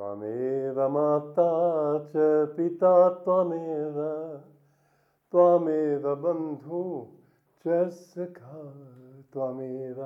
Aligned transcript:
त्वमेव 0.00 0.78
माता 0.94 1.50
च 2.12 2.24
पिता 2.56 2.94
त्वमेव 3.24 3.98
त्वमेव 5.32 6.14
बन्धु 6.22 6.82
च 7.64 7.78
सखा 8.00 8.62
त्वमेव 9.32 10.02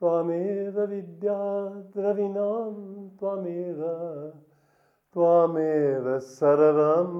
त्वमेव 0.00 0.80
विद्या 0.90 1.38
द्रविणां 1.94 2.74
त्वमेव 3.20 3.82
त्वमेव 5.14 6.18
सर्वं 6.34 7.16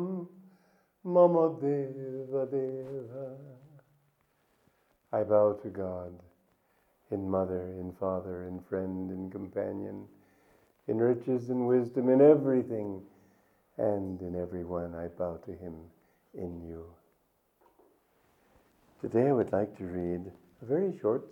मम 1.05 1.37
देवदेव 1.63 3.15
I 5.13 5.25
bow 5.25 5.55
to 5.55 5.69
God 5.69 6.13
in 7.11 7.29
mother, 7.29 7.63
in 7.81 7.91
father, 7.99 8.47
in 8.47 8.61
friend, 8.61 9.11
in 9.11 9.29
companion, 9.29 10.07
in 10.88 10.98
riches 10.98 11.50
and 11.50 11.68
wisdom, 11.68 12.10
in 12.10 12.22
everything, 12.22 13.02
and 13.78 14.22
in 14.22 14.36
everyone. 14.40 14.94
I 14.96 15.08
bow 15.08 15.38
to 15.46 15.52
Him 15.52 15.76
in 16.34 16.62
you. 16.68 16.86
Today 19.02 19.28
I 19.28 19.34
would 19.34 19.52
like 19.52 19.78
to 19.78 19.84
read 19.86 20.32
a 20.62 20.66
very 20.66 20.98
short 21.00 21.30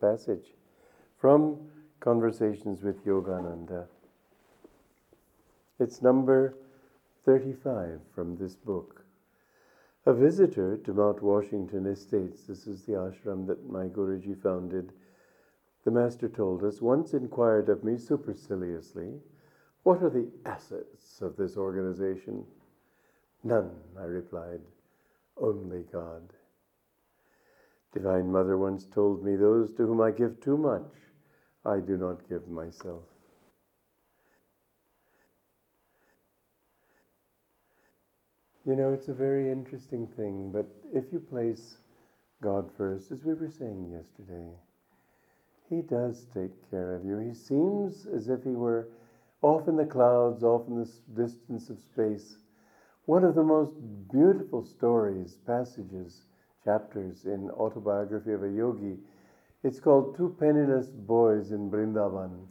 passage 0.00 0.46
from 1.18 1.58
Conversations 2.00 2.82
with 2.82 3.04
Yogananda. 3.04 3.86
It's 5.80 6.02
number 6.02 6.54
35 7.24 8.00
from 8.14 8.36
this 8.36 8.54
book. 8.54 9.04
A 10.06 10.12
visitor 10.12 10.76
to 10.76 10.92
Mount 10.92 11.22
Washington 11.22 11.86
Estates, 11.86 12.42
this 12.42 12.66
is 12.66 12.82
the 12.82 12.92
ashram 12.92 13.46
that 13.46 13.70
my 13.70 13.86
Guruji 13.86 14.40
founded, 14.40 14.92
the 15.84 15.90
Master 15.90 16.28
told 16.28 16.64
us, 16.64 16.80
once 16.80 17.12
inquired 17.12 17.68
of 17.68 17.84
me 17.84 17.98
superciliously, 17.98 19.20
What 19.82 20.02
are 20.02 20.10
the 20.10 20.30
assets 20.46 21.20
of 21.20 21.36
this 21.36 21.58
organization? 21.58 22.46
None, 23.42 23.70
I 23.98 24.04
replied, 24.04 24.62
only 25.36 25.82
God. 25.92 26.22
Divine 27.92 28.32
Mother 28.32 28.56
once 28.56 28.86
told 28.86 29.22
me, 29.22 29.36
Those 29.36 29.74
to 29.74 29.86
whom 29.86 30.00
I 30.00 30.10
give 30.10 30.40
too 30.40 30.56
much, 30.56 30.90
I 31.66 31.80
do 31.80 31.98
not 31.98 32.28
give 32.28 32.48
myself. 32.48 33.04
You 38.64 38.74
know, 38.74 38.94
it's 38.94 39.08
a 39.08 39.14
very 39.14 39.50
interesting 39.50 40.06
thing, 40.06 40.50
but 40.50 40.66
if 40.94 41.12
you 41.12 41.20
place 41.20 41.76
God 42.42 42.70
first, 42.78 43.12
as 43.12 43.22
we 43.22 43.34
were 43.34 43.50
saying 43.50 43.90
yesterday, 43.92 44.48
He 45.68 45.82
does 45.82 46.26
take 46.34 46.70
care 46.70 46.94
of 46.94 47.04
you. 47.04 47.18
He 47.18 47.34
seems 47.34 48.06
as 48.06 48.28
if 48.28 48.44
He 48.44 48.54
were 48.54 48.88
off 49.42 49.68
in 49.68 49.76
the 49.76 49.86
clouds, 49.86 50.42
off 50.42 50.68
in 50.68 50.76
the 50.76 50.90
distance 51.14 51.70
of 51.70 51.80
space. 51.80 52.38
One 53.06 53.24
of 53.24 53.34
the 53.34 53.42
most 53.42 53.74
beautiful 54.10 54.64
stories, 54.64 55.36
passages, 55.46 56.26
chapters 56.64 57.26
in 57.26 57.50
Autobiography 57.50 58.32
of 58.32 58.42
a 58.42 58.50
Yogi, 58.50 58.98
it's 59.62 59.80
called 59.80 60.16
Two 60.16 60.34
Penniless 60.38 60.90
Boys 60.90 61.52
in 61.52 61.70
Brindavan. 61.70 62.46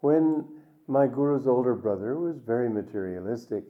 When 0.00 0.44
my 0.86 1.06
guru's 1.06 1.46
older 1.46 1.74
brother 1.74 2.18
was 2.18 2.38
very 2.38 2.68
materialistic, 2.68 3.64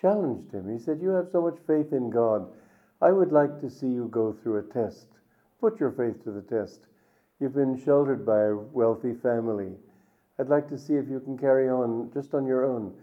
challenged 0.00 0.52
him. 0.52 0.68
He 0.68 0.78
said, 0.78 1.00
You 1.00 1.10
have 1.10 1.28
so 1.30 1.40
much 1.40 1.58
faith 1.66 1.92
in 1.92 2.10
God. 2.10 2.48
I 3.00 3.12
would 3.12 3.30
like 3.30 3.60
to 3.60 3.70
see 3.70 3.86
you 3.86 4.08
go 4.08 4.32
through 4.32 4.58
a 4.58 4.62
test. 4.62 5.06
Put 5.60 5.78
your 5.78 5.92
faith 5.92 6.22
to 6.24 6.32
the 6.32 6.42
test. 6.42 6.87
You've 7.40 7.54
been 7.54 7.76
sheltered 7.76 8.26
by 8.26 8.46
a 8.46 8.56
wealthy 8.56 9.14
family. 9.14 9.76
I'd 10.38 10.48
like 10.48 10.68
to 10.68 10.78
see 10.78 10.94
if 10.94 11.08
you 11.08 11.20
can 11.20 11.38
carry 11.38 11.68
on 11.68 12.10
just 12.12 12.34
on 12.34 12.46
your 12.46 12.64
own. 12.64 12.94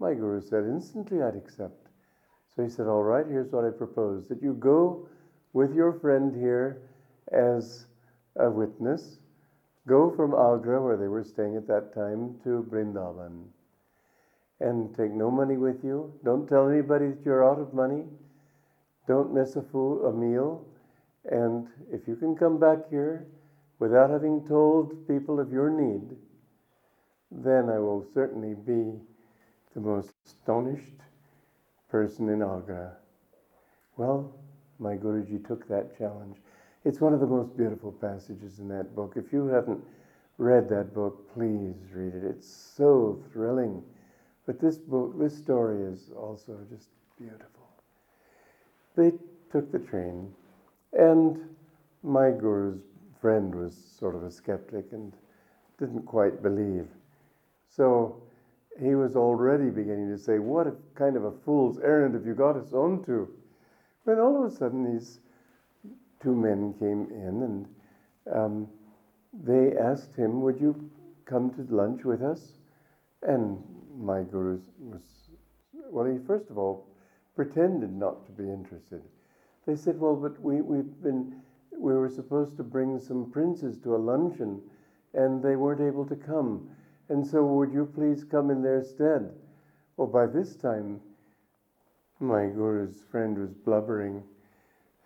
My 0.00 0.14
guru 0.14 0.40
said, 0.40 0.64
Instantly 0.64 1.22
I'd 1.22 1.36
accept. 1.36 1.88
So 2.54 2.62
he 2.62 2.68
said, 2.68 2.86
All 2.86 3.02
right, 3.02 3.26
here's 3.26 3.52
what 3.52 3.64
I 3.64 3.70
propose 3.70 4.28
that 4.28 4.42
you 4.42 4.54
go 4.54 5.08
with 5.52 5.74
your 5.74 5.92
friend 5.92 6.34
here 6.34 6.82
as 7.32 7.86
a 8.36 8.50
witness. 8.50 9.18
Go 9.86 10.10
from 10.10 10.32
Agra, 10.34 10.82
where 10.82 10.96
they 10.96 11.08
were 11.08 11.24
staying 11.24 11.56
at 11.56 11.68
that 11.68 11.94
time, 11.94 12.40
to 12.42 12.66
Brindavan 12.70 13.44
and 14.60 14.94
take 14.96 15.12
no 15.12 15.30
money 15.30 15.56
with 15.56 15.82
you. 15.84 16.12
Don't 16.24 16.48
tell 16.48 16.68
anybody 16.68 17.08
that 17.08 17.24
you're 17.24 17.44
out 17.44 17.58
of 17.58 17.74
money. 17.74 18.04
Don't 19.06 19.32
miss 19.32 19.56
a 19.56 19.62
food, 19.62 20.04
a 20.06 20.12
meal. 20.12 20.64
And 21.30 21.68
if 21.92 22.06
you 22.06 22.16
can 22.16 22.34
come 22.36 22.58
back 22.58 22.88
here 22.88 23.26
without 23.78 24.10
having 24.10 24.46
told 24.46 25.06
people 25.08 25.40
of 25.40 25.52
your 25.52 25.70
need, 25.70 26.16
then 27.30 27.68
I 27.68 27.78
will 27.78 28.06
certainly 28.14 28.54
be 28.54 28.98
the 29.74 29.80
most 29.80 30.12
astonished 30.26 31.00
person 31.90 32.28
in 32.28 32.42
Agra. 32.42 32.96
Well, 33.96 34.32
my 34.78 34.96
Guruji 34.96 35.46
took 35.46 35.68
that 35.68 35.96
challenge. 35.96 36.36
It's 36.84 37.00
one 37.00 37.14
of 37.14 37.20
the 37.20 37.26
most 37.26 37.56
beautiful 37.56 37.92
passages 37.92 38.58
in 38.58 38.68
that 38.68 38.94
book. 38.94 39.14
If 39.16 39.32
you 39.32 39.46
haven't 39.46 39.82
read 40.38 40.68
that 40.68 40.94
book, 40.94 41.32
please 41.34 41.76
read 41.92 42.14
it. 42.14 42.24
It's 42.24 42.48
so 42.48 43.22
thrilling 43.32 43.82
but 44.46 44.60
this 44.60 44.76
book, 44.76 45.18
this 45.18 45.36
story 45.36 45.82
is 45.82 46.10
also 46.16 46.58
just 46.68 46.88
beautiful. 47.18 47.68
They 48.96 49.12
took 49.50 49.72
the 49.72 49.78
train, 49.78 50.32
and 50.92 51.40
my 52.02 52.30
guru's 52.30 52.82
friend 53.24 53.54
was 53.54 53.74
sort 53.98 54.14
of 54.14 54.22
a 54.22 54.30
skeptic 54.30 54.84
and 54.92 55.14
didn't 55.78 56.04
quite 56.04 56.42
believe. 56.42 56.86
So 57.74 58.22
he 58.78 58.94
was 58.94 59.16
already 59.16 59.70
beginning 59.70 60.10
to 60.10 60.18
say, 60.18 60.38
What 60.38 60.66
kind 60.94 61.16
of 61.16 61.24
a 61.24 61.32
fool's 61.32 61.78
errand 61.78 62.12
have 62.16 62.26
you 62.26 62.34
got 62.34 62.54
us 62.54 62.74
onto? 62.74 63.28
When 64.04 64.18
all 64.18 64.44
of 64.44 64.52
a 64.52 64.54
sudden 64.54 64.92
these 64.92 65.20
two 66.22 66.34
men 66.34 66.74
came 66.78 67.08
in 67.10 67.42
and 67.42 67.66
um, 68.30 68.68
they 69.32 69.74
asked 69.74 70.14
him, 70.16 70.42
Would 70.42 70.60
you 70.60 70.90
come 71.24 71.48
to 71.54 71.74
lunch 71.74 72.04
with 72.04 72.20
us? 72.20 72.58
And 73.22 73.56
my 73.96 74.20
guru 74.20 74.60
was, 74.80 75.00
well, 75.90 76.04
he 76.04 76.18
first 76.26 76.50
of 76.50 76.58
all 76.58 76.86
pretended 77.34 77.90
not 77.90 78.26
to 78.26 78.32
be 78.32 78.44
interested. 78.44 79.00
They 79.66 79.76
said, 79.76 79.98
well, 79.98 80.14
but 80.14 80.38
we, 80.42 80.60
we've 80.60 81.02
been, 81.02 81.40
we 81.78 81.94
were 81.94 82.08
supposed 82.08 82.56
to 82.56 82.62
bring 82.62 82.98
some 82.98 83.30
princes 83.30 83.78
to 83.80 83.94
a 83.94 83.98
luncheon 83.98 84.60
and 85.12 85.42
they 85.42 85.56
weren't 85.56 85.80
able 85.80 86.06
to 86.06 86.16
come. 86.16 86.68
And 87.08 87.26
so 87.26 87.44
would 87.44 87.72
you 87.72 87.86
please 87.94 88.24
come 88.24 88.50
in 88.50 88.62
their 88.62 88.82
stead? 88.82 89.30
Well, 89.96 90.08
by 90.08 90.26
this 90.26 90.56
time, 90.56 91.00
my 92.20 92.46
guru's 92.46 93.02
friend 93.10 93.38
was 93.38 93.52
blubbering. 93.52 94.22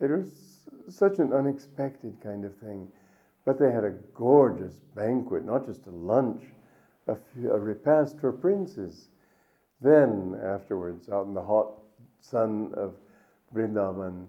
It 0.00 0.10
was 0.10 0.60
such 0.88 1.18
an 1.18 1.32
unexpected 1.32 2.20
kind 2.22 2.44
of 2.44 2.56
thing. 2.56 2.88
But 3.44 3.58
they 3.58 3.72
had 3.72 3.84
a 3.84 3.98
gorgeous 4.14 4.74
banquet, 4.94 5.44
not 5.44 5.66
just 5.66 5.86
a 5.86 5.90
lunch 5.90 6.42
a, 7.08 7.16
a 7.50 7.58
repast 7.58 8.18
for 8.20 8.32
princes. 8.32 9.08
Then, 9.80 10.38
afterwards, 10.44 11.08
out 11.08 11.26
in 11.26 11.34
the 11.34 11.42
hot 11.42 11.72
sun 12.20 12.72
of 12.74 12.94
Vrindavan, 13.54 14.26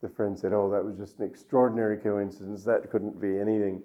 the 0.00 0.08
friend 0.08 0.38
said, 0.38 0.52
Oh, 0.52 0.70
that 0.70 0.84
was 0.84 0.96
just 0.96 1.18
an 1.18 1.26
extraordinary 1.26 1.96
coincidence. 1.96 2.64
That 2.64 2.90
couldn't 2.90 3.20
be 3.20 3.38
anything 3.38 3.82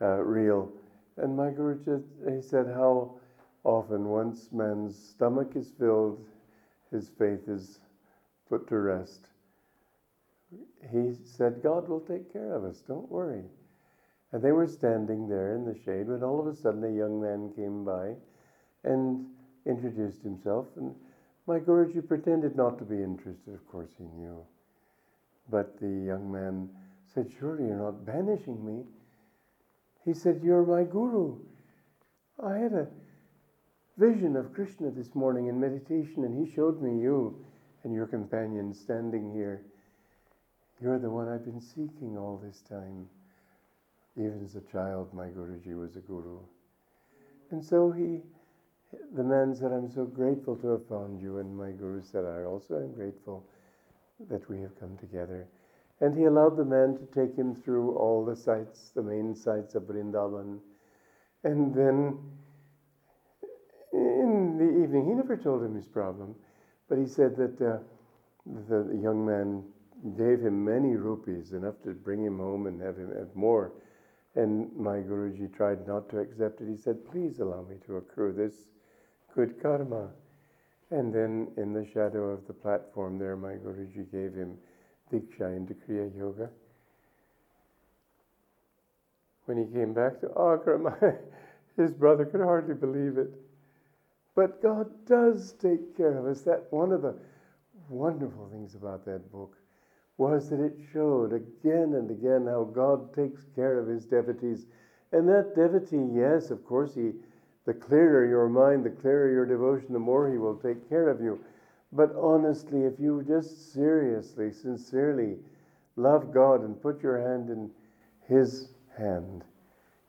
uh, 0.00 0.22
real. 0.22 0.70
And 1.16 1.36
my 1.36 1.50
Guru 1.50 2.02
he 2.28 2.42
said, 2.42 2.66
How 2.66 3.14
often, 3.62 4.08
once 4.08 4.48
man's 4.52 4.96
stomach 4.96 5.52
is 5.56 5.72
filled, 5.78 6.24
his 6.90 7.08
faith 7.08 7.48
is 7.48 7.80
put 8.48 8.68
to 8.68 8.78
rest. 8.78 9.28
He 10.92 11.14
said, 11.24 11.62
God 11.62 11.88
will 11.88 12.00
take 12.00 12.32
care 12.32 12.54
of 12.54 12.64
us, 12.64 12.82
don't 12.86 13.10
worry. 13.10 13.44
And 14.32 14.42
they 14.42 14.52
were 14.52 14.66
standing 14.66 15.28
there 15.28 15.54
in 15.54 15.64
the 15.64 15.78
shade 15.84 16.08
when 16.08 16.22
all 16.22 16.40
of 16.40 16.46
a 16.46 16.54
sudden 16.54 16.84
a 16.84 16.90
young 16.90 17.20
man 17.20 17.52
came 17.54 17.84
by 17.84 18.14
and 18.82 19.26
introduced 19.64 20.22
himself. 20.22 20.66
And 20.76 20.94
my 21.46 21.58
Guruji 21.58 22.06
pretended 22.06 22.56
not 22.56 22.78
to 22.78 22.84
be 22.84 23.02
interested. 23.02 23.54
Of 23.54 23.66
course, 23.68 23.90
he 23.96 24.04
knew. 24.04 24.44
But 25.50 25.78
the 25.78 25.88
young 25.88 26.30
man 26.30 26.70
said, 27.12 27.30
Surely 27.38 27.66
you're 27.66 27.76
not 27.76 28.04
banishing 28.04 28.64
me. 28.64 28.84
He 30.04 30.14
said, 30.14 30.40
You're 30.42 30.64
my 30.64 30.84
Guru. 30.84 31.38
I 32.42 32.56
had 32.56 32.72
a 32.72 32.88
vision 33.96 34.36
of 34.36 34.52
Krishna 34.52 34.90
this 34.90 35.14
morning 35.14 35.46
in 35.46 35.60
meditation, 35.60 36.24
and 36.24 36.34
he 36.46 36.52
showed 36.52 36.82
me 36.82 37.00
you 37.00 37.44
and 37.84 37.94
your 37.94 38.06
companion 38.06 38.74
standing 38.74 39.32
here. 39.32 39.62
You're 40.80 40.98
the 40.98 41.10
one 41.10 41.28
I've 41.28 41.44
been 41.44 41.60
seeking 41.60 42.18
all 42.18 42.40
this 42.42 42.62
time. 42.68 43.06
Even 44.16 44.42
as 44.44 44.56
a 44.56 44.60
child, 44.72 45.12
my 45.12 45.26
Guruji 45.26 45.78
was 45.78 45.96
a 45.96 46.00
guru. 46.00 46.38
And 47.50 47.64
so 47.64 47.90
he, 47.90 48.20
the 49.14 49.22
man 49.22 49.54
said, 49.54 49.72
I'm 49.72 49.90
so 49.90 50.04
grateful 50.04 50.56
to 50.56 50.68
have 50.68 50.86
found 50.88 51.20
you. 51.20 51.38
And 51.38 51.56
my 51.56 51.70
Guru 51.70 52.02
said, 52.02 52.24
I 52.24 52.44
also 52.44 52.76
am 52.76 52.92
grateful 52.92 53.46
that 54.28 54.48
we 54.48 54.60
have 54.60 54.78
come 54.78 54.96
together. 54.98 55.48
And 56.00 56.16
he 56.16 56.24
allowed 56.24 56.56
the 56.56 56.64
man 56.64 56.98
to 56.98 57.06
take 57.14 57.36
him 57.36 57.54
through 57.54 57.96
all 57.96 58.24
the 58.24 58.36
sites, 58.36 58.90
the 58.94 59.02
main 59.02 59.34
sites 59.34 59.74
of 59.74 59.84
Vrindavan. 59.84 60.58
And 61.44 61.74
then, 61.74 62.18
in 63.92 64.58
the 64.58 64.82
evening, 64.82 65.06
he 65.06 65.14
never 65.14 65.36
told 65.36 65.62
him 65.62 65.74
his 65.74 65.86
problem, 65.86 66.34
but 66.88 66.98
he 66.98 67.06
said 67.06 67.36
that 67.36 67.60
uh, 67.60 67.78
the, 68.68 68.84
the 68.90 68.98
young 69.00 69.24
man 69.24 69.62
gave 70.16 70.40
him 70.40 70.64
many 70.64 70.96
rupees, 70.96 71.52
enough 71.52 71.80
to 71.84 71.90
bring 71.90 72.22
him 72.24 72.38
home 72.38 72.66
and 72.66 72.80
have 72.80 72.96
him 72.96 73.12
have 73.16 73.34
more. 73.34 73.72
And 74.34 74.74
my 74.76 74.96
Guruji 74.96 75.54
tried 75.54 75.86
not 75.86 76.10
to 76.10 76.18
accept 76.18 76.60
it. 76.60 76.68
He 76.68 76.76
said, 76.76 77.08
Please 77.10 77.38
allow 77.38 77.62
me 77.62 77.76
to 77.86 77.96
accrue 77.96 78.32
this 78.32 78.54
good 79.34 79.62
karma. 79.62 80.10
And 80.94 81.12
then 81.12 81.48
in 81.56 81.72
the 81.72 81.84
shadow 81.92 82.30
of 82.30 82.46
the 82.46 82.52
platform 82.52 83.18
there, 83.18 83.34
my 83.34 83.54
Guruji 83.54 84.08
gave 84.12 84.32
him 84.32 84.56
Diksha 85.12 85.56
into 85.56 85.74
Kriya 85.74 86.16
Yoga. 86.16 86.48
When 89.46 89.58
he 89.58 89.64
came 89.74 89.92
back 89.92 90.20
to 90.20 90.28
Agra, 90.28 91.18
his 91.76 91.90
brother 91.90 92.24
could 92.24 92.42
hardly 92.42 92.76
believe 92.76 93.18
it. 93.18 93.28
But 94.36 94.62
God 94.62 94.86
does 95.04 95.54
take 95.54 95.96
care 95.96 96.16
of 96.16 96.26
us. 96.26 96.42
That 96.42 96.66
one 96.70 96.92
of 96.92 97.02
the 97.02 97.16
wonderful 97.88 98.48
things 98.52 98.76
about 98.76 99.04
that 99.06 99.32
book 99.32 99.56
was 100.16 100.48
that 100.50 100.60
it 100.60 100.78
showed 100.92 101.32
again 101.32 101.94
and 101.94 102.08
again 102.08 102.46
how 102.46 102.70
God 102.72 103.12
takes 103.12 103.42
care 103.56 103.80
of 103.80 103.88
his 103.88 104.06
devotees. 104.06 104.66
And 105.10 105.28
that 105.28 105.56
devotee, 105.56 106.08
yes, 106.14 106.52
of 106.52 106.64
course, 106.64 106.94
he 106.94 107.14
the 107.64 107.74
clearer 107.74 108.26
your 108.26 108.48
mind, 108.48 108.84
the 108.84 108.90
clearer 108.90 109.30
your 109.30 109.46
devotion, 109.46 109.92
the 109.92 109.98
more 109.98 110.30
he 110.30 110.38
will 110.38 110.56
take 110.56 110.88
care 110.88 111.08
of 111.08 111.20
you. 111.20 111.38
But 111.92 112.14
honestly, 112.16 112.84
if 112.84 112.98
you 112.98 113.22
just 113.26 113.72
seriously, 113.72 114.52
sincerely 114.52 115.36
love 115.96 116.32
God 116.32 116.62
and 116.62 116.80
put 116.80 117.02
your 117.02 117.20
hand 117.20 117.50
in 117.50 117.70
his 118.28 118.68
hand, 118.96 119.44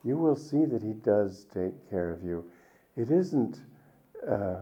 you 0.03 0.17
will 0.17 0.35
see 0.35 0.65
that 0.65 0.81
he 0.81 0.93
does 0.93 1.45
take 1.53 1.89
care 1.89 2.11
of 2.11 2.23
you. 2.23 2.43
It 2.95 3.11
isn't 3.11 3.59
uh, 4.27 4.61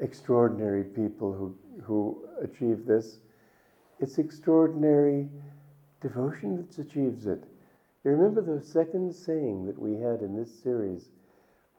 extraordinary 0.00 0.84
people 0.84 1.32
who, 1.32 1.56
who 1.82 2.28
achieve 2.42 2.86
this. 2.86 3.18
It's 4.00 4.18
extraordinary 4.18 5.28
devotion 6.00 6.56
that 6.56 6.78
achieves 6.78 7.26
it. 7.26 7.44
You 8.04 8.10
remember 8.10 8.42
the 8.42 8.64
second 8.64 9.14
saying 9.14 9.66
that 9.66 9.78
we 9.78 9.94
had 9.94 10.22
in 10.22 10.36
this 10.36 10.52
series, 10.62 11.10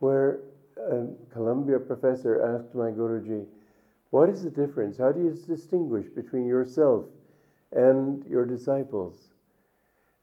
where 0.03 0.41
a 0.75 1.07
Columbia 1.31 1.79
professor 1.79 2.57
asked 2.57 2.75
my 2.75 2.91
Guruji, 2.91 3.45
What 4.09 4.27
is 4.27 4.43
the 4.43 4.49
difference? 4.49 4.97
How 4.97 5.13
do 5.13 5.21
you 5.21 5.31
distinguish 5.47 6.07
between 6.09 6.45
yourself 6.45 7.05
and 7.71 8.21
your 8.25 8.45
disciples? 8.45 9.29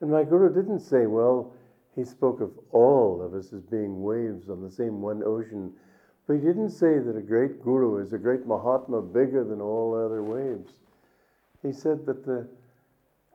And 0.02 0.10
my 0.10 0.22
Guru 0.22 0.52
didn't 0.52 0.80
say, 0.80 1.06
Well, 1.06 1.54
he 1.96 2.04
spoke 2.04 2.42
of 2.42 2.52
all 2.72 3.22
of 3.22 3.32
us 3.32 3.54
as 3.54 3.62
being 3.62 4.02
waves 4.02 4.50
on 4.50 4.62
the 4.62 4.70
same 4.70 5.00
one 5.00 5.22
ocean, 5.24 5.72
but 6.26 6.34
he 6.34 6.40
didn't 6.40 6.70
say 6.70 6.98
that 6.98 7.16
a 7.16 7.22
great 7.22 7.64
Guru 7.64 8.04
is 8.04 8.12
a 8.12 8.18
great 8.18 8.46
Mahatma 8.46 9.00
bigger 9.00 9.44
than 9.44 9.62
all 9.62 9.94
other 9.94 10.22
waves. 10.22 10.74
He 11.62 11.72
said 11.72 12.04
that 12.04 12.26
the 12.26 12.46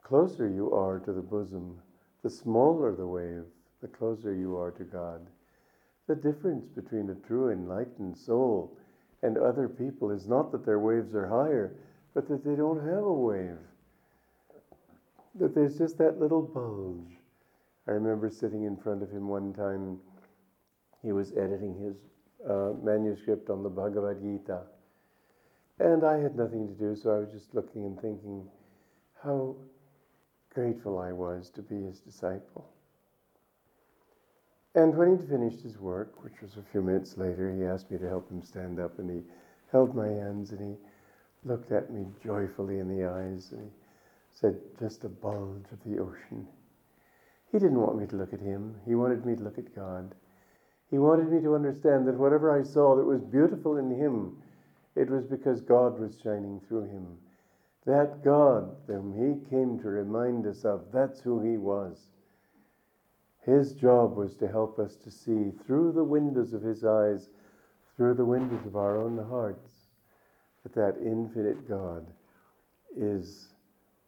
closer 0.04 0.48
you 0.48 0.72
are 0.72 1.00
to 1.00 1.12
the 1.12 1.22
bosom, 1.22 1.82
the 2.22 2.30
smaller 2.30 2.94
the 2.94 3.06
wave, 3.06 3.46
the 3.82 3.88
closer 3.88 4.32
you 4.32 4.56
are 4.56 4.70
to 4.70 4.84
God. 4.84 5.26
The 6.06 6.14
difference 6.14 6.68
between 6.68 7.10
a 7.10 7.26
true 7.26 7.50
enlightened 7.50 8.16
soul 8.16 8.76
and 9.22 9.36
other 9.36 9.68
people 9.68 10.10
is 10.10 10.28
not 10.28 10.52
that 10.52 10.64
their 10.64 10.78
waves 10.78 11.14
are 11.14 11.26
higher, 11.26 11.74
but 12.14 12.28
that 12.28 12.44
they 12.44 12.54
don't 12.54 12.84
have 12.86 13.04
a 13.04 13.12
wave. 13.12 13.58
That 15.34 15.54
there's 15.54 15.78
just 15.78 15.98
that 15.98 16.20
little 16.20 16.42
bulge. 16.42 17.18
I 17.88 17.92
remember 17.92 18.30
sitting 18.30 18.64
in 18.64 18.76
front 18.76 19.02
of 19.02 19.10
him 19.10 19.28
one 19.28 19.52
time. 19.52 19.98
He 21.02 21.12
was 21.12 21.32
editing 21.32 21.76
his 21.76 21.96
uh, 22.48 22.72
manuscript 22.82 23.50
on 23.50 23.62
the 23.62 23.68
Bhagavad 23.68 24.20
Gita. 24.22 24.62
And 25.78 26.04
I 26.04 26.18
had 26.18 26.36
nothing 26.36 26.68
to 26.68 26.74
do, 26.74 26.96
so 26.96 27.10
I 27.10 27.18
was 27.18 27.30
just 27.32 27.54
looking 27.54 27.84
and 27.84 28.00
thinking 28.00 28.48
how 29.22 29.56
grateful 30.54 30.98
I 30.98 31.12
was 31.12 31.50
to 31.50 31.62
be 31.62 31.82
his 31.82 32.00
disciple. 32.00 32.66
And 34.76 34.94
when 34.94 35.16
he'd 35.16 35.28
finished 35.28 35.62
his 35.62 35.78
work, 35.78 36.22
which 36.22 36.42
was 36.42 36.56
a 36.58 36.70
few 36.70 36.82
minutes 36.82 37.16
later, 37.16 37.50
he 37.50 37.64
asked 37.64 37.90
me 37.90 37.96
to 37.96 38.08
help 38.08 38.30
him 38.30 38.42
stand 38.42 38.78
up, 38.78 38.98
and 38.98 39.10
he 39.10 39.22
held 39.72 39.96
my 39.96 40.06
hands 40.06 40.52
and 40.52 40.60
he 40.60 41.48
looked 41.48 41.72
at 41.72 41.90
me 41.90 42.06
joyfully 42.22 42.78
in 42.78 42.88
the 42.88 43.06
eyes 43.06 43.52
and 43.52 43.62
he 43.62 43.70
said, 44.32 44.60
Just 44.78 45.04
a 45.04 45.08
bulge 45.08 45.64
of 45.72 45.82
the 45.84 45.98
ocean. 45.98 46.46
He 47.50 47.58
didn't 47.58 47.80
want 47.80 47.98
me 47.98 48.06
to 48.06 48.16
look 48.16 48.34
at 48.34 48.40
him, 48.40 48.76
he 48.86 48.94
wanted 48.94 49.24
me 49.24 49.34
to 49.34 49.42
look 49.42 49.58
at 49.58 49.74
God. 49.74 50.14
He 50.90 50.98
wanted 50.98 51.32
me 51.32 51.40
to 51.40 51.54
understand 51.54 52.06
that 52.06 52.18
whatever 52.18 52.56
I 52.56 52.62
saw 52.62 52.96
that 52.96 53.04
was 53.04 53.22
beautiful 53.22 53.78
in 53.78 53.90
him 53.90 54.42
it 54.94 55.10
was 55.10 55.24
because 55.24 55.60
God 55.60 55.98
was 55.98 56.18
shining 56.22 56.60
through 56.60 56.84
him. 56.84 57.18
That 57.86 58.22
God, 58.24 58.76
whom 58.86 59.12
he 59.12 59.48
came 59.50 59.78
to 59.78 59.88
remind 59.88 60.46
us 60.46 60.64
of, 60.64 60.90
that's 60.92 61.20
who 61.20 61.40
he 61.40 61.56
was. 61.56 62.08
His 63.46 63.74
job 63.74 64.16
was 64.16 64.34
to 64.36 64.48
help 64.48 64.80
us 64.80 64.96
to 64.96 65.10
see 65.10 65.52
through 65.64 65.92
the 65.92 66.02
windows 66.04 66.52
of 66.52 66.62
his 66.62 66.84
eyes, 66.84 67.28
through 67.96 68.14
the 68.14 68.24
windows 68.24 68.66
of 68.66 68.74
our 68.74 69.00
own 69.00 69.16
hearts, 69.30 69.70
that 70.64 70.74
that 70.74 71.00
infinite 71.00 71.68
God 71.68 72.04
is 72.96 73.50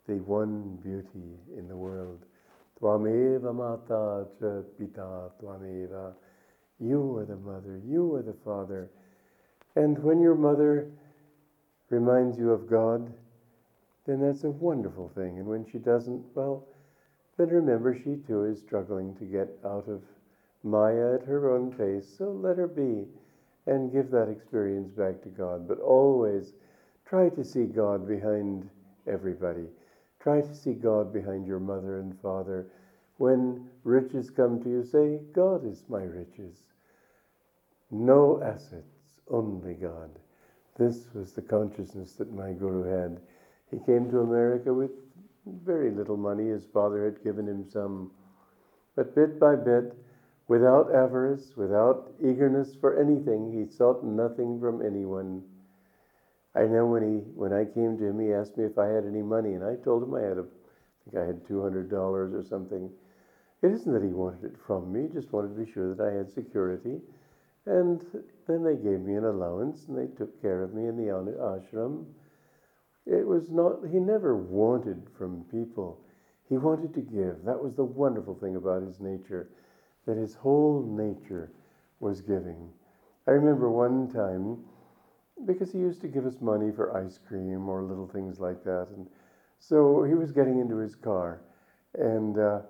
the 0.08 0.16
one 0.16 0.80
beauty 0.82 1.38
in 1.56 1.68
the 1.68 1.76
world. 1.76 2.24
Tvameva 2.80 3.54
mata 3.54 4.26
cha 4.40 4.62
pita 4.76 5.30
tvameva. 5.40 6.14
You 6.80 7.16
are 7.18 7.24
the 7.24 7.36
mother, 7.36 7.80
you 7.86 8.16
are 8.16 8.22
the 8.22 8.36
father. 8.44 8.90
And 9.76 10.02
when 10.02 10.20
your 10.20 10.34
mother 10.34 10.88
reminds 11.90 12.38
you 12.38 12.50
of 12.50 12.68
God, 12.68 13.14
then 14.04 14.20
that's 14.20 14.42
a 14.42 14.50
wonderful 14.50 15.08
thing. 15.14 15.38
And 15.38 15.46
when 15.46 15.64
she 15.70 15.78
doesn't, 15.78 16.24
well, 16.34 16.64
then 17.38 17.48
remember 17.50 17.94
she 17.94 18.18
too 18.26 18.44
is 18.44 18.60
struggling 18.60 19.14
to 19.16 19.24
get 19.24 19.48
out 19.64 19.88
of 19.88 20.02
Maya 20.64 21.14
at 21.16 21.24
her 21.24 21.50
own 21.50 21.72
pace. 21.72 22.06
So 22.18 22.32
let 22.32 22.58
her 22.58 22.68
be 22.68 23.08
and 23.66 23.92
give 23.92 24.10
that 24.10 24.28
experience 24.28 24.90
back 24.90 25.22
to 25.22 25.30
God. 25.30 25.68
But 25.68 25.80
always 25.80 26.54
try 27.06 27.30
to 27.30 27.44
see 27.44 27.66
God 27.66 28.08
behind 28.08 28.68
everybody. 29.06 29.68
Try 30.20 30.42
to 30.42 30.54
see 30.54 30.74
God 30.74 31.12
behind 31.12 31.46
your 31.46 31.60
mother 31.60 32.00
and 32.00 32.16
father. 32.20 32.66
When 33.18 33.60
riches 33.84 34.30
come 34.30 34.60
to 34.60 34.70
you, 34.70 34.84
say, 34.84 35.22
God 35.34 35.64
is 35.64 35.84
my 35.88 36.02
riches. 36.02 36.56
No 37.90 38.40
assets 38.42 39.20
only 39.30 39.74
God. 39.74 40.10
This 40.78 41.08
was 41.14 41.32
the 41.32 41.42
consciousness 41.42 42.14
that 42.14 42.32
my 42.32 42.52
Guru 42.52 42.84
had. 42.84 43.20
He 43.70 43.78
came 43.86 44.10
to 44.10 44.20
America 44.20 44.74
with 44.74 44.92
very 45.64 45.90
little 45.90 46.16
money. 46.16 46.48
His 46.48 46.64
father 46.66 47.04
had 47.04 47.22
given 47.22 47.46
him 47.46 47.66
some. 47.68 48.10
But 48.96 49.14
bit 49.14 49.38
by 49.38 49.56
bit, 49.56 49.94
without 50.48 50.92
avarice, 50.92 51.56
without 51.56 52.10
eagerness 52.20 52.74
for 52.74 52.96
anything, 52.96 53.52
he 53.52 53.66
sought 53.66 54.02
nothing 54.04 54.60
from 54.60 54.82
anyone. 54.82 55.44
I 56.54 56.66
know 56.66 56.86
when 56.86 57.02
he 57.02 57.18
when 57.36 57.52
I 57.52 57.64
came 57.64 57.96
to 57.98 58.04
him, 58.04 58.18
he 58.18 58.32
asked 58.32 58.56
me 58.56 58.64
if 58.64 58.78
I 58.78 58.86
had 58.86 59.04
any 59.04 59.22
money, 59.22 59.54
and 59.54 59.64
I 59.64 59.76
told 59.76 60.02
him 60.02 60.14
I 60.14 60.22
had 60.22 60.38
a, 60.38 60.42
I 60.42 61.10
think 61.10 61.16
I 61.16 61.26
had 61.26 61.46
two 61.46 61.62
hundred 61.62 61.88
dollars 61.90 62.34
or 62.34 62.42
something. 62.42 62.90
It 63.62 63.70
isn't 63.72 63.92
that 63.92 64.02
he 64.02 64.10
wanted 64.10 64.44
it 64.44 64.58
from 64.66 64.92
me; 64.92 65.02
he 65.02 65.08
just 65.08 65.32
wanted 65.32 65.48
to 65.54 65.64
be 65.64 65.70
sure 65.70 65.94
that 65.94 66.04
I 66.04 66.12
had 66.12 66.30
security. 66.30 67.00
And 67.66 68.00
then 68.46 68.62
they 68.64 68.76
gave 68.76 69.00
me 69.00 69.14
an 69.14 69.24
allowance 69.24 69.88
and 69.88 69.98
they 69.98 70.06
took 70.16 70.40
care 70.40 70.62
of 70.62 70.74
me 70.74 70.86
in 70.86 70.96
the 70.96 71.12
ashram. 71.12 72.06
It 73.08 73.26
was 73.26 73.50
not, 73.50 73.86
he 73.90 73.98
never 73.98 74.36
wanted 74.36 75.02
from 75.16 75.44
people. 75.50 75.98
He 76.48 76.58
wanted 76.58 76.92
to 76.94 77.00
give. 77.00 77.42
That 77.44 77.62
was 77.62 77.74
the 77.74 77.84
wonderful 77.84 78.34
thing 78.34 78.56
about 78.56 78.82
his 78.82 79.00
nature, 79.00 79.48
that 80.06 80.16
his 80.16 80.34
whole 80.34 80.82
nature 80.82 81.50
was 82.00 82.20
giving. 82.20 82.68
I 83.26 83.32
remember 83.32 83.70
one 83.70 84.08
time, 84.08 84.58
because 85.46 85.72
he 85.72 85.78
used 85.78 86.00
to 86.02 86.08
give 86.08 86.26
us 86.26 86.40
money 86.40 86.70
for 86.70 86.96
ice 86.96 87.18
cream 87.26 87.68
or 87.68 87.82
little 87.82 88.08
things 88.08 88.40
like 88.40 88.62
that. 88.64 88.88
And 88.94 89.06
so 89.58 90.02
he 90.02 90.14
was 90.14 90.32
getting 90.32 90.60
into 90.60 90.76
his 90.76 90.94
car 90.94 91.40
and 91.94 92.38
uh, 92.38 92.60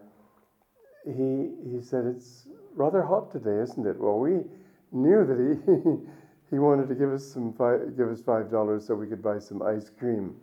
he, 1.05 1.51
he 1.69 1.81
said, 1.81 2.05
It's 2.05 2.47
rather 2.75 3.03
hot 3.03 3.31
today, 3.31 3.59
isn't 3.63 3.87
it? 3.87 3.99
Well, 3.99 4.19
we, 4.19 4.45
knew 4.93 5.25
that 5.25 5.39
he 5.39 6.11
he 6.51 6.59
wanted 6.59 6.89
to 6.89 6.95
give 6.95 7.13
us 7.13 7.25
some 7.25 7.53
five, 7.53 7.97
give 7.97 8.09
us 8.09 8.23
five 8.23 8.51
dollars 8.51 8.87
so 8.87 8.95
we 8.95 9.07
could 9.07 9.23
buy 9.23 9.39
some 9.39 9.63
ice 9.63 9.91
cream, 9.91 10.35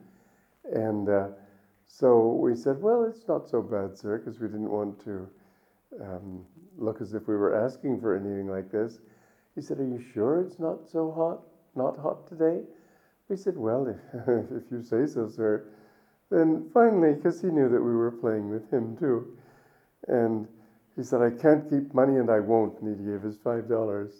and 0.71 1.09
uh, 1.09 1.27
so 1.87 2.29
we 2.33 2.55
said, 2.55 2.81
well, 2.81 3.03
it's 3.03 3.27
not 3.27 3.47
so 3.47 3.61
bad, 3.61 3.97
sir, 3.97 4.17
because 4.17 4.39
we 4.39 4.47
didn't 4.47 4.69
want 4.69 4.99
to 5.05 5.29
um, 6.01 6.45
look 6.77 7.01
as 7.01 7.13
if 7.13 7.27
we 7.27 7.35
were 7.35 7.55
asking 7.55 7.99
for 7.99 8.15
anything 8.15 8.49
like 8.49 8.71
this. 8.71 8.99
He 9.55 9.61
said, 9.61 9.79
are 9.79 9.85
you 9.85 10.03
sure 10.13 10.41
it's 10.41 10.59
not 10.59 10.87
so 10.87 11.11
hot, 11.11 11.39
not 11.75 11.97
hot 11.97 12.27
today? 12.27 12.61
We 13.29 13.37
said, 13.37 13.57
well, 13.57 13.87
if, 13.87 13.97
if 14.51 14.71
you 14.71 14.81
say 14.81 15.05
so, 15.07 15.27
sir. 15.27 15.63
Then 16.29 16.69
finally, 16.73 17.13
because 17.13 17.41
he 17.41 17.47
knew 17.47 17.69
that 17.69 17.81
we 17.81 17.95
were 17.95 18.11
playing 18.11 18.49
with 18.49 18.69
him 18.71 18.97
too, 18.97 19.37
and 20.07 20.47
he 20.95 21.03
said, 21.03 21.21
I 21.21 21.29
can't 21.29 21.69
keep 21.69 21.93
money 21.93 22.17
and 22.17 22.29
I 22.29 22.39
won't. 22.39 22.79
And 22.81 22.97
he 22.97 23.05
gave 23.05 23.25
us 23.25 23.37
$5. 23.37 24.11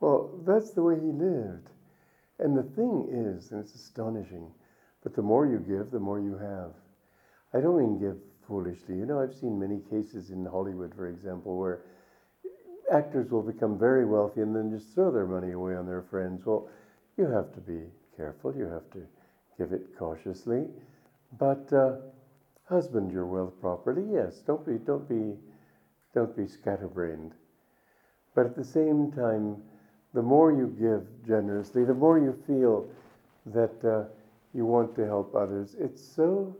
Well, 0.00 0.30
that's 0.44 0.70
the 0.72 0.82
way 0.82 0.96
he 0.96 1.12
lived. 1.12 1.70
And 2.38 2.56
the 2.56 2.62
thing 2.62 3.08
is, 3.10 3.50
and 3.50 3.60
it's 3.60 3.74
astonishing, 3.74 4.52
but 5.02 5.14
the 5.14 5.22
more 5.22 5.46
you 5.46 5.58
give, 5.58 5.90
the 5.90 6.00
more 6.00 6.20
you 6.20 6.36
have. 6.36 6.72
I 7.54 7.60
don't 7.60 7.78
mean 7.78 7.98
give 7.98 8.18
foolishly. 8.46 8.96
You 8.96 9.06
know, 9.06 9.20
I've 9.20 9.34
seen 9.34 9.58
many 9.58 9.80
cases 9.90 10.30
in 10.30 10.44
Hollywood, 10.44 10.94
for 10.94 11.08
example, 11.08 11.58
where 11.58 11.80
actors 12.92 13.30
will 13.30 13.42
become 13.42 13.78
very 13.78 14.04
wealthy 14.04 14.42
and 14.42 14.54
then 14.54 14.70
just 14.70 14.94
throw 14.94 15.10
their 15.10 15.26
money 15.26 15.52
away 15.52 15.74
on 15.74 15.86
their 15.86 16.02
friends. 16.02 16.44
Well, 16.44 16.68
you 17.16 17.24
have 17.26 17.52
to 17.54 17.60
be 17.60 17.80
careful. 18.16 18.54
You 18.54 18.66
have 18.66 18.88
to 18.92 19.06
give 19.58 19.72
it 19.72 19.96
cautiously, 19.98 20.66
but 21.38 21.72
uh, 21.72 21.92
husband 22.68 23.12
your 23.12 23.26
wealth 23.26 23.58
properly. 23.60 24.04
Yes, 24.12 24.42
don't 24.46 24.64
be 24.66 24.78
don't 24.78 25.08
be 25.08 25.36
don't 26.14 26.36
be 26.36 26.46
scatterbrained. 26.46 27.32
But 28.34 28.46
at 28.46 28.54
the 28.54 28.64
same 28.64 29.10
time, 29.12 29.62
the 30.16 30.22
more 30.22 30.50
you 30.50 30.74
give 30.80 31.06
generously, 31.26 31.84
the 31.84 31.92
more 31.92 32.18
you 32.18 32.34
feel 32.46 32.88
that 33.44 33.84
uh, 33.84 34.04
you 34.54 34.64
want 34.64 34.96
to 34.96 35.04
help 35.04 35.34
others. 35.34 35.76
It's 35.78 36.02
so 36.02 36.56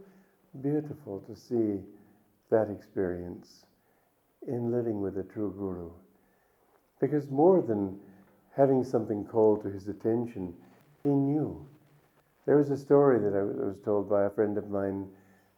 beautiful 0.61 1.21
to 1.21 1.35
see 1.35 1.81
that 2.51 2.69
experience 2.69 3.65
in 4.47 4.71
living 4.71 5.01
with 5.01 5.17
a 5.17 5.23
true 5.23 5.55
guru. 5.57 5.91
Because 7.01 7.31
more 7.31 7.63
than 7.63 7.99
having 8.55 8.85
something 8.85 9.25
called 9.25 9.63
to 9.63 9.71
his 9.71 9.89
attention, 9.89 10.53
he 11.03 11.09
knew. 11.09 11.67
There 12.45 12.59
was 12.59 12.69
a 12.69 12.77
story 12.77 13.19
that 13.21 13.35
I 13.35 13.43
was 13.43 13.79
told 13.83 14.11
by 14.11 14.25
a 14.27 14.31
friend 14.31 14.59
of 14.59 14.69
mine 14.69 15.09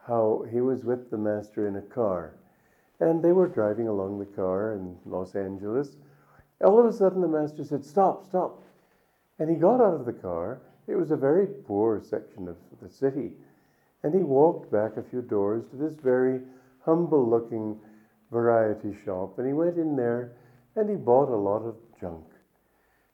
how 0.07 0.45
he 0.53 0.61
was 0.61 0.85
with 0.85 1.11
the 1.11 1.19
master 1.19 1.67
in 1.67 1.75
a 1.75 1.83
car, 1.83 2.35
and 3.01 3.25
they 3.25 3.33
were 3.33 3.49
driving 3.49 3.89
along 3.89 4.21
the 4.21 4.37
car 4.37 4.75
in 4.75 4.97
Los 5.05 5.35
Angeles. 5.35 5.97
All 6.65 6.81
of 6.81 6.87
a 6.87 6.93
sudden, 6.93 7.21
the 7.21 7.29
master 7.29 7.65
said, 7.65 7.85
Stop, 7.85 8.27
stop. 8.27 8.63
And 9.39 9.49
he 9.49 9.57
got 9.57 9.81
out 9.81 9.95
of 9.95 10.07
the 10.07 10.13
car. 10.13 10.61
It 10.87 10.97
was 10.97 11.11
a 11.11 11.17
very 11.17 11.47
poor 11.47 12.01
section 12.01 12.49
of 12.49 12.57
the 12.83 12.89
city. 12.89 13.33
And 14.03 14.15
he 14.15 14.21
walked 14.21 14.73
back 14.73 14.97
a 14.97 15.03
few 15.03 15.23
doors 15.23 15.65
to 15.71 15.77
this 15.77 15.95
very 15.95 16.41
humble 16.85 17.29
looking 17.29 17.79
variety 18.33 18.97
shop. 19.05 19.39
And 19.39 19.47
he 19.47 19.53
went 19.53 19.77
in 19.77 19.97
there 19.97 20.33
and 20.75 20.89
he 20.89 20.97
bought 20.97 21.29
a 21.29 21.37
lot 21.37 21.63
of 21.63 21.77
junk. 22.01 22.25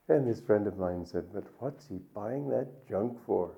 And 0.08 0.26
this 0.26 0.40
friend 0.40 0.66
of 0.66 0.78
mine 0.78 1.04
said, 1.04 1.24
But 1.32 1.44
what's 1.58 1.88
he 1.88 1.98
buying 2.14 2.48
that 2.50 2.88
junk 2.88 3.18
for? 3.26 3.50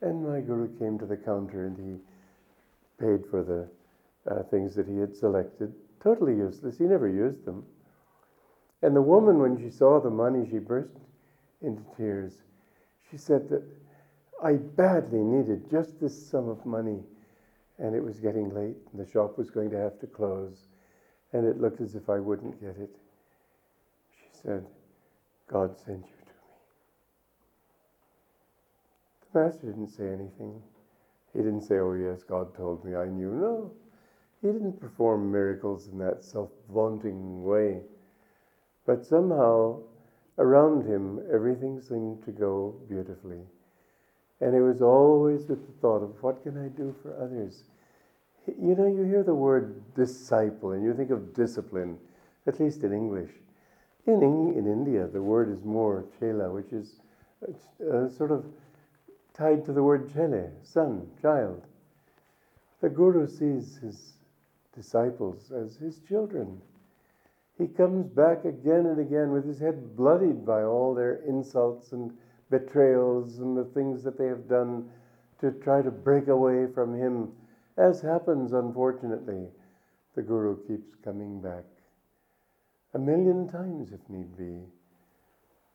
And 0.00 0.26
my 0.26 0.40
guru 0.40 0.76
came 0.78 0.98
to 0.98 1.06
the 1.06 1.16
counter 1.16 1.66
and 1.66 1.76
he 1.76 3.04
paid 3.04 3.24
for 3.30 3.42
the 3.42 3.68
uh, 4.30 4.42
things 4.44 4.74
that 4.74 4.86
he 4.86 4.98
had 4.98 5.14
selected. 5.14 5.72
Totally 6.02 6.36
useless. 6.36 6.78
He 6.78 6.84
never 6.84 7.08
used 7.08 7.44
them. 7.44 7.64
And 8.84 8.94
the 8.94 9.00
woman, 9.00 9.38
when 9.38 9.56
she 9.58 9.70
saw 9.70 9.98
the 9.98 10.10
money, 10.10 10.46
she 10.50 10.58
burst 10.58 10.92
into 11.62 11.82
tears. 11.96 12.42
She 13.10 13.16
said 13.16 13.48
that 13.48 13.62
I 14.42 14.56
badly 14.56 15.20
needed 15.20 15.70
just 15.70 15.98
this 15.98 16.14
sum 16.30 16.50
of 16.50 16.66
money, 16.66 17.02
and 17.78 17.94
it 17.96 18.04
was 18.04 18.20
getting 18.20 18.54
late, 18.54 18.76
and 18.92 19.00
the 19.00 19.10
shop 19.10 19.38
was 19.38 19.48
going 19.48 19.70
to 19.70 19.78
have 19.78 19.98
to 20.00 20.06
close, 20.06 20.68
and 21.32 21.46
it 21.46 21.58
looked 21.58 21.80
as 21.80 21.94
if 21.94 22.10
I 22.10 22.18
wouldn't 22.20 22.60
get 22.60 22.76
it. 22.76 22.90
She 24.12 24.28
said, 24.42 24.66
God 25.50 25.74
sent 25.78 26.04
you 26.04 26.12
to 26.26 26.34
me. 26.34 26.54
The 29.32 29.40
master 29.40 29.66
didn't 29.68 29.88
say 29.88 30.08
anything. 30.08 30.62
He 31.32 31.38
didn't 31.38 31.62
say, 31.62 31.76
Oh, 31.78 31.94
yes, 31.94 32.22
God 32.22 32.54
told 32.54 32.84
me 32.84 32.94
I 32.94 33.06
knew. 33.06 33.30
No, 33.30 33.72
he 34.42 34.48
didn't 34.48 34.78
perform 34.78 35.32
miracles 35.32 35.88
in 35.88 35.96
that 36.00 36.22
self 36.22 36.50
vaunting 36.70 37.44
way. 37.44 37.80
But 38.86 39.04
somehow, 39.04 39.80
around 40.38 40.86
him, 40.86 41.20
everything 41.32 41.80
seemed 41.80 42.24
to 42.24 42.32
go 42.32 42.74
beautifully. 42.88 43.40
And 44.40 44.54
it 44.54 44.60
was 44.60 44.82
always 44.82 45.46
with 45.46 45.66
the 45.66 45.72
thought 45.80 46.02
of, 46.02 46.22
what 46.22 46.42
can 46.42 46.62
I 46.62 46.68
do 46.68 46.94
for 47.02 47.16
others? 47.16 47.64
You 48.46 48.74
know, 48.74 48.86
you 48.86 49.04
hear 49.04 49.22
the 49.22 49.34
word 49.34 49.94
disciple 49.94 50.72
and 50.72 50.84
you 50.84 50.92
think 50.94 51.10
of 51.10 51.32
discipline, 51.32 51.98
at 52.46 52.60
least 52.60 52.84
in 52.84 52.92
English. 52.92 53.30
In, 54.06 54.22
in 54.22 54.66
India, 54.66 55.06
the 55.06 55.22
word 55.22 55.48
is 55.48 55.64
more 55.64 56.04
chela, 56.18 56.50
which 56.52 56.72
is 56.72 57.00
uh, 57.90 58.08
sort 58.10 58.30
of 58.30 58.44
tied 59.32 59.64
to 59.64 59.72
the 59.72 59.82
word 59.82 60.10
chele, 60.10 60.50
son, 60.62 61.08
child. 61.22 61.64
The 62.82 62.90
Guru 62.90 63.26
sees 63.26 63.78
his 63.78 64.12
disciples 64.74 65.50
as 65.50 65.76
his 65.76 66.00
children. 66.00 66.60
He 67.56 67.68
comes 67.68 68.08
back 68.08 68.44
again 68.44 68.86
and 68.86 68.98
again 68.98 69.30
with 69.30 69.44
his 69.44 69.60
head 69.60 69.96
bloodied 69.96 70.44
by 70.44 70.64
all 70.64 70.92
their 70.92 71.16
insults 71.26 71.92
and 71.92 72.12
betrayals 72.50 73.38
and 73.38 73.56
the 73.56 73.64
things 73.64 74.02
that 74.02 74.18
they 74.18 74.26
have 74.26 74.48
done 74.48 74.90
to 75.40 75.52
try 75.52 75.80
to 75.82 75.90
break 75.90 76.28
away 76.28 76.66
from 76.66 76.94
him. 76.94 77.32
As 77.76 78.00
happens, 78.00 78.52
unfortunately, 78.52 79.48
the 80.14 80.22
Guru 80.22 80.56
keeps 80.66 80.94
coming 80.96 81.40
back. 81.40 81.64
A 82.94 82.98
million 82.98 83.48
times, 83.48 83.92
if 83.92 84.00
need 84.08 84.36
be. 84.36 84.60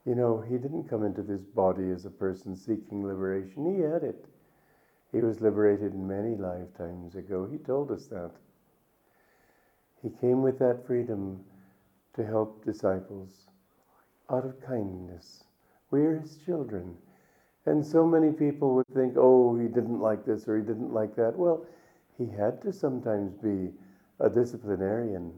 You 0.06 0.16
know, 0.16 0.40
he 0.40 0.58
didn't 0.58 0.90
come 0.90 1.04
into 1.04 1.22
this 1.22 1.44
body 1.44 1.92
as 1.92 2.06
a 2.06 2.10
person 2.10 2.56
seeking 2.56 3.06
liberation. 3.06 3.76
He 3.76 3.82
had 3.82 4.04
it. 4.04 4.26
He 5.12 5.20
was 5.20 5.42
liberated 5.42 5.96
many 5.96 6.36
lifetimes 6.36 7.16
ago. 7.16 7.48
He 7.50 7.58
told 7.58 7.92
us 7.92 8.08
that. 8.08 8.32
He 10.02 10.10
came 10.10 10.42
with 10.42 10.60
that 10.60 10.86
freedom 10.86 11.44
to 12.16 12.26
help 12.26 12.64
disciples 12.66 13.48
out 14.30 14.46
of 14.46 14.60
kindness. 14.62 15.44
We 15.92 16.02
are 16.02 16.18
his 16.18 16.38
children. 16.46 16.98
And 17.66 17.86
so 17.86 18.06
many 18.06 18.32
people 18.32 18.76
would 18.76 18.88
think, 18.94 19.16
oh, 19.18 19.56
he 19.58 19.68
didn't 19.68 20.00
like 20.00 20.26
this 20.26 20.48
or 20.48 20.58
he 20.58 20.64
didn't 20.64 20.94
like 20.94 21.16
that. 21.16 21.38
Well, 21.38 21.66
he 22.18 22.26
had 22.26 22.62
to 22.64 22.74
sometimes 22.74 23.34
be 23.36 23.72
a 24.20 24.30
disciplinarian, 24.30 25.34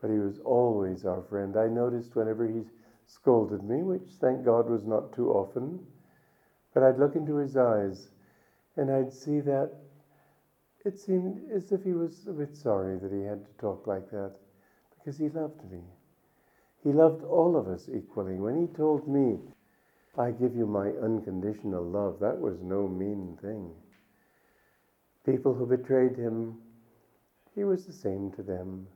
but 0.00 0.10
he 0.10 0.18
was 0.18 0.38
always 0.40 1.04
our 1.04 1.22
friend. 1.22 1.56
I 1.56 1.68
noticed 1.68 2.16
whenever 2.16 2.46
he 2.46 2.62
scolded 3.06 3.62
me, 3.62 3.82
which 3.82 4.08
thank 4.20 4.44
God 4.44 4.68
was 4.68 4.84
not 4.84 5.12
too 5.12 5.30
often, 5.30 5.80
but 6.72 6.82
I'd 6.82 6.98
look 6.98 7.16
into 7.16 7.36
his 7.36 7.56
eyes 7.56 8.10
and 8.76 8.90
I'd 8.90 9.12
see 9.12 9.40
that 9.40 9.70
it 10.84 10.98
seemed 10.98 11.50
as 11.50 11.72
if 11.72 11.82
he 11.82 11.92
was 11.92 12.26
a 12.26 12.32
bit 12.32 12.56
sorry 12.56 12.98
that 12.98 13.12
he 13.12 13.22
had 13.22 13.44
to 13.44 13.52
talk 13.60 13.86
like 13.86 14.10
that 14.10 14.32
because 14.96 15.18
he 15.18 15.28
loved 15.28 15.64
me. 15.70 15.80
He 16.84 16.92
loved 16.92 17.24
all 17.24 17.56
of 17.56 17.66
us 17.66 17.88
equally. 17.88 18.36
When 18.36 18.60
he 18.60 18.66
told 18.68 19.08
me, 19.08 19.40
I 20.18 20.30
give 20.30 20.54
you 20.54 20.66
my 20.66 20.90
unconditional 20.90 21.82
love, 21.82 22.20
that 22.20 22.38
was 22.38 22.60
no 22.60 22.86
mean 22.86 23.38
thing. 23.40 23.74
People 25.24 25.54
who 25.54 25.64
betrayed 25.64 26.16
him, 26.16 26.58
he 27.54 27.64
was 27.64 27.86
the 27.86 27.92
same 27.92 28.30
to 28.32 28.42
them. 28.42 28.86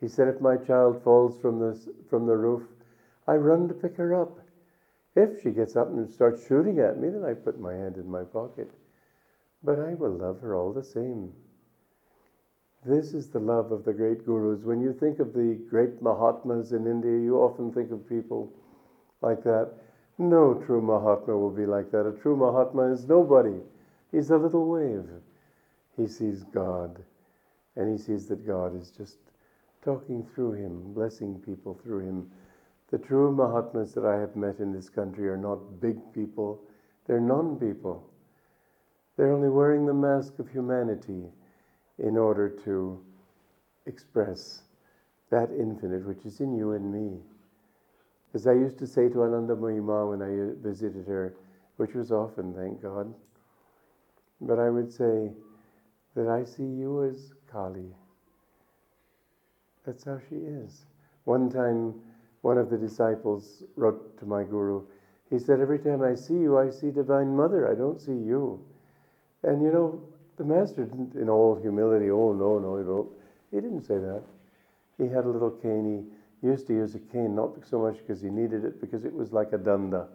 He 0.00 0.06
said, 0.06 0.28
If 0.28 0.40
my 0.40 0.56
child 0.56 1.02
falls 1.02 1.36
from 1.38 1.58
the, 1.58 1.76
from 2.08 2.26
the 2.26 2.36
roof, 2.36 2.62
I 3.26 3.34
run 3.34 3.66
to 3.66 3.74
pick 3.74 3.96
her 3.96 4.14
up. 4.14 4.38
If 5.16 5.42
she 5.42 5.50
gets 5.50 5.74
up 5.74 5.88
and 5.88 6.08
starts 6.08 6.46
shooting 6.46 6.78
at 6.78 6.98
me, 6.98 7.08
then 7.08 7.24
I 7.24 7.34
put 7.34 7.58
my 7.58 7.74
hand 7.74 7.96
in 7.96 8.08
my 8.08 8.22
pocket. 8.22 8.70
But 9.64 9.80
I 9.80 9.94
will 9.94 10.12
love 10.12 10.38
her 10.40 10.54
all 10.54 10.72
the 10.72 10.84
same. 10.84 11.34
This 12.84 13.12
is 13.12 13.28
the 13.28 13.40
love 13.40 13.72
of 13.72 13.84
the 13.84 13.92
great 13.92 14.24
gurus. 14.24 14.62
When 14.62 14.80
you 14.80 14.92
think 14.92 15.18
of 15.18 15.32
the 15.32 15.58
great 15.68 16.00
Mahatmas 16.00 16.72
in 16.72 16.86
India, 16.86 17.18
you 17.18 17.38
often 17.38 17.72
think 17.72 17.90
of 17.90 18.08
people 18.08 18.52
like 19.20 19.42
that. 19.42 19.72
No 20.16 20.54
true 20.54 20.80
Mahatma 20.80 21.36
will 21.36 21.50
be 21.50 21.66
like 21.66 21.90
that. 21.90 22.06
A 22.06 22.12
true 22.12 22.36
Mahatma 22.36 22.92
is 22.92 23.06
nobody. 23.06 23.60
He's 24.12 24.30
a 24.30 24.38
little 24.38 24.66
wave. 24.66 25.08
He 25.96 26.06
sees 26.06 26.44
God, 26.44 27.02
and 27.74 27.90
he 27.90 27.98
sees 28.02 28.28
that 28.28 28.46
God 28.46 28.80
is 28.80 28.92
just 28.92 29.18
talking 29.82 30.24
through 30.34 30.52
him, 30.52 30.92
blessing 30.94 31.40
people 31.44 31.74
through 31.82 32.00
him. 32.00 32.30
The 32.90 32.98
true 32.98 33.32
Mahatmas 33.32 33.92
that 33.94 34.04
I 34.04 34.18
have 34.18 34.36
met 34.36 34.60
in 34.60 34.72
this 34.72 34.88
country 34.88 35.28
are 35.28 35.36
not 35.36 35.80
big 35.80 35.98
people, 36.12 36.60
they're 37.06 37.20
non 37.20 37.56
people. 37.58 38.08
They're 39.16 39.32
only 39.32 39.48
wearing 39.48 39.84
the 39.84 39.94
mask 39.94 40.38
of 40.38 40.48
humanity 40.48 41.24
in 41.98 42.16
order 42.16 42.48
to 42.48 43.00
express 43.86 44.62
that 45.30 45.50
infinite 45.50 46.06
which 46.06 46.24
is 46.24 46.40
in 46.40 46.54
you 46.56 46.72
and 46.72 46.92
me. 46.92 47.18
As 48.34 48.46
I 48.46 48.52
used 48.52 48.78
to 48.78 48.86
say 48.86 49.08
to 49.08 49.22
Ananda 49.22 49.56
Ma 49.56 50.04
when 50.06 50.22
I 50.22 50.50
uh, 50.50 50.54
visited 50.62 51.06
her, 51.06 51.34
which 51.76 51.94
was 51.94 52.12
often, 52.12 52.54
thank 52.54 52.82
God, 52.82 53.12
but 54.40 54.58
I 54.58 54.70
would 54.70 54.92
say 54.92 55.32
that 56.14 56.28
I 56.28 56.44
see 56.44 56.64
you 56.64 57.04
as 57.04 57.32
Kali. 57.50 57.94
That's 59.84 60.04
how 60.04 60.18
she 60.28 60.36
is. 60.36 60.84
One 61.24 61.50
time, 61.50 61.94
one 62.42 62.58
of 62.58 62.70
the 62.70 62.76
disciples 62.78 63.62
wrote 63.76 64.18
to 64.18 64.26
my 64.26 64.44
guru, 64.44 64.82
he 65.30 65.38
said, 65.38 65.60
Every 65.60 65.78
time 65.78 66.02
I 66.02 66.14
see 66.14 66.34
you, 66.34 66.58
I 66.58 66.70
see 66.70 66.90
Divine 66.90 67.34
Mother, 67.34 67.70
I 67.70 67.74
don't 67.74 68.00
see 68.00 68.12
you. 68.12 68.64
And 69.42 69.62
you 69.62 69.70
know, 69.70 70.02
the 70.38 70.44
master 70.44 70.84
didn't, 70.84 71.14
in 71.14 71.28
all 71.28 71.56
humility, 71.56 72.10
oh 72.10 72.32
no, 72.32 72.58
no, 72.58 72.78
you 72.78 72.84
don't. 72.84 73.08
He 73.50 73.60
didn't 73.60 73.82
say 73.82 73.98
that. 73.98 74.22
He 74.96 75.04
had 75.04 75.24
a 75.24 75.28
little 75.28 75.50
cane. 75.50 76.10
He 76.40 76.46
used 76.46 76.66
to 76.68 76.74
use 76.74 76.94
a 76.94 76.98
cane, 76.98 77.34
not 77.34 77.52
so 77.68 77.80
much 77.80 77.98
because 77.98 78.22
he 78.22 78.30
needed 78.30 78.64
it, 78.64 78.80
because 78.80 79.04
it 79.04 79.12
was 79.12 79.32
like 79.32 79.52
a 79.52 79.58
danda. 79.58 80.06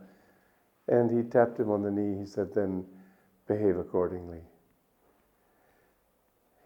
And 0.88 1.12
he 1.12 1.30
tapped 1.30 1.60
him 1.60 1.70
on 1.72 1.82
the 1.82 1.92
knee. 1.92 2.20
He 2.20 2.26
said, 2.26 2.54
Then 2.54 2.86
behave 3.48 3.78
accordingly. 3.78 4.42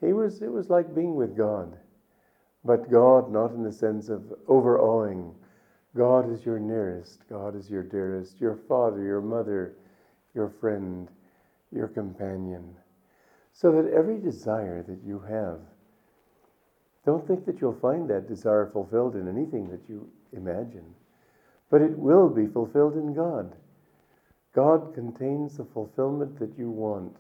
He 0.02 0.14
was, 0.14 0.42
it 0.42 0.52
was 0.52 0.70
like 0.70 0.94
being 0.94 1.16
with 1.16 1.36
God. 1.36 1.78
But 2.64 2.92
God, 2.92 3.32
not 3.32 3.52
in 3.52 3.64
the 3.64 3.72
sense 3.72 4.10
of 4.10 4.34
overawing. 4.48 5.34
God 5.96 6.32
is 6.32 6.46
your 6.46 6.60
nearest. 6.60 7.28
God 7.30 7.56
is 7.56 7.70
your 7.70 7.84
dearest. 7.84 8.40
Your 8.40 8.56
father, 8.68 9.02
your 9.02 9.22
mother, 9.22 9.74
your 10.36 10.50
friend, 10.50 11.08
your 11.72 11.88
companion. 11.88 12.76
So 13.58 13.72
that 13.72 13.92
every 13.92 14.20
desire 14.20 14.84
that 14.84 15.00
you 15.04 15.18
have, 15.18 15.62
don't 17.04 17.26
think 17.26 17.44
that 17.48 17.60
you'll 17.60 17.74
find 17.74 18.08
that 18.08 18.28
desire 18.28 18.70
fulfilled 18.72 19.16
in 19.16 19.28
anything 19.28 19.68
that 19.72 19.82
you 19.90 20.08
imagine, 20.32 20.94
but 21.72 21.82
it 21.82 21.98
will 21.98 22.30
be 22.30 22.46
fulfilled 22.46 22.94
in 22.94 23.16
God. 23.16 23.56
God 24.54 24.94
contains 24.94 25.58
the 25.58 25.66
fulfillment 25.66 26.38
that 26.38 26.56
you 26.56 26.70
want 26.70 27.18